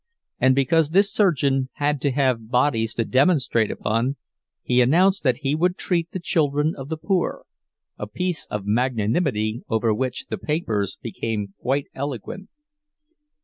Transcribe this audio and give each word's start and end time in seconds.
And 0.39 0.55
because 0.55 0.89
this 0.89 1.13
surgeon 1.13 1.69
had 1.73 2.01
to 2.01 2.09
have 2.09 2.49
bodies 2.49 2.95
to 2.95 3.05
demonstrate 3.05 3.69
upon, 3.69 4.15
he 4.63 4.81
announced 4.81 5.21
that 5.21 5.41
he 5.43 5.53
would 5.53 5.77
treat 5.77 6.09
the 6.09 6.19
children 6.19 6.73
of 6.75 6.89
the 6.89 6.97
poor, 6.97 7.45
a 7.99 8.07
piece 8.07 8.47
of 8.47 8.65
magnanimity 8.65 9.61
over 9.69 9.93
which 9.93 10.25
the 10.29 10.39
papers 10.39 10.97
became 11.03 11.53
quite 11.61 11.85
eloquent. 11.93 12.49